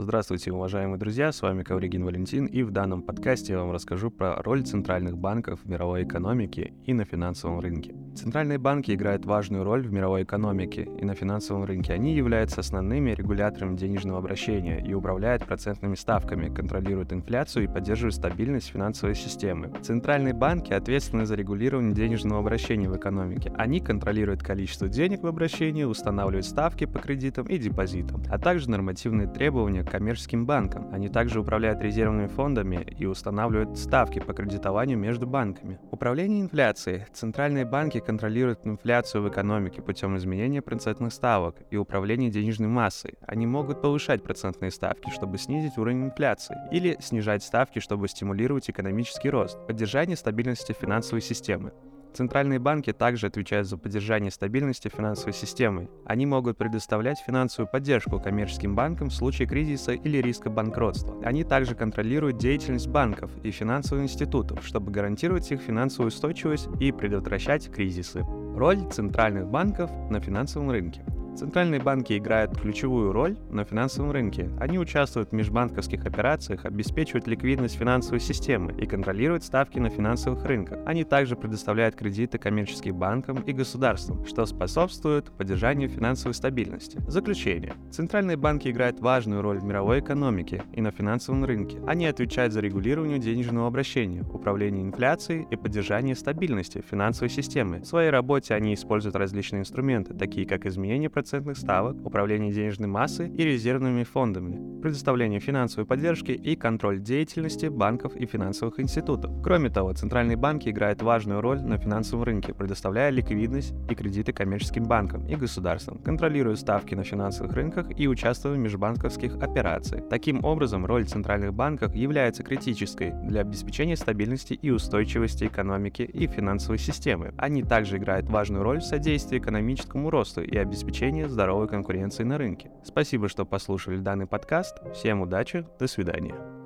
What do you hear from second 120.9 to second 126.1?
центральных банков является критической для обеспечения стабильности и устойчивости экономики